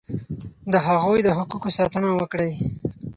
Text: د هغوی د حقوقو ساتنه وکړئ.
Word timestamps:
د 0.71 0.73
هغوی 0.87 1.19
د 1.23 1.29
حقوقو 1.37 1.69
ساتنه 1.77 2.09
وکړئ. 2.13 2.51